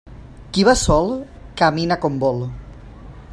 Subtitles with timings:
[0.55, 1.11] Qui va sol,
[1.61, 2.43] camina com vol.